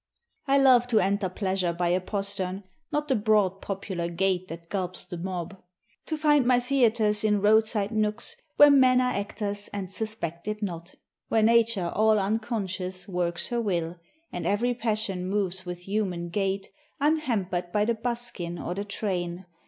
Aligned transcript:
I 0.47 0.57
love 0.57 0.87
to 0.87 0.99
enter 0.99 1.29
pleasure 1.29 1.73
by 1.73 1.89
a 1.89 2.01
postern, 2.01 2.63
Not 2.91 3.07
the 3.07 3.15
broad 3.15 3.61
popular 3.61 4.09
gate 4.09 4.47
that 4.47 4.67
gulps 4.67 5.05
the 5.05 5.15
mob; 5.15 5.51
UNDER 5.53 5.53
THE 5.53 5.57
WILLOWS. 5.57 6.07
23 6.07 6.17
To 6.17 6.21
find 6.23 6.45
my 6.47 6.59
theatres 6.59 7.23
in 7.23 7.39
roadside 7.39 7.91
nooks, 7.91 8.35
Where 8.55 8.71
men 8.71 8.99
are 8.99 9.13
actors, 9.13 9.67
and 9.67 9.91
suspect 9.91 10.47
it 10.47 10.63
not; 10.63 10.95
Where 11.27 11.43
Nature 11.43 11.91
all 11.93 12.17
unconscious 12.17 13.07
works 13.07 13.49
her 13.49 13.61
will, 13.61 13.99
And 14.31 14.47
every 14.47 14.73
passion 14.73 15.29
moves 15.29 15.67
with 15.67 15.81
human 15.81 16.29
gait, 16.29 16.69
Unhampered 16.99 17.71
by 17.71 17.85
the 17.85 17.93
buskin 17.93 18.57
or 18.57 18.73
the 18.73 18.85
train. 18.85 19.45